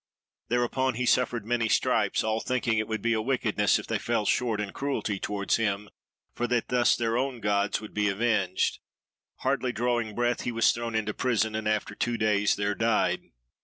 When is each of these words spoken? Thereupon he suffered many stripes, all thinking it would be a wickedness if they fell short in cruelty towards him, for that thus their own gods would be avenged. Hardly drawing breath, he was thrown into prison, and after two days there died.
Thereupon 0.47 0.95
he 0.95 1.05
suffered 1.05 1.45
many 1.45 1.69
stripes, 1.69 2.23
all 2.23 2.39
thinking 2.39 2.79
it 2.79 2.87
would 2.87 3.03
be 3.03 3.13
a 3.13 3.21
wickedness 3.21 3.77
if 3.77 3.85
they 3.85 3.99
fell 3.99 4.25
short 4.25 4.59
in 4.59 4.71
cruelty 4.73 5.19
towards 5.19 5.57
him, 5.57 5.89
for 6.33 6.47
that 6.47 6.69
thus 6.69 6.95
their 6.95 7.19
own 7.19 7.39
gods 7.39 7.81
would 7.81 7.93
be 7.93 8.09
avenged. 8.09 8.79
Hardly 9.41 9.71
drawing 9.71 10.15
breath, 10.15 10.41
he 10.41 10.51
was 10.51 10.71
thrown 10.71 10.95
into 10.95 11.13
prison, 11.13 11.53
and 11.53 11.67
after 11.67 11.93
two 11.93 12.17
days 12.17 12.55
there 12.55 12.73
died. 12.73 13.29